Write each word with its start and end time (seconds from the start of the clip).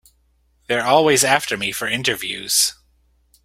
They're 0.65 0.83
always 0.83 1.23
after 1.23 1.57
me 1.57 1.71
for 1.71 1.87
interviews. 1.87 2.73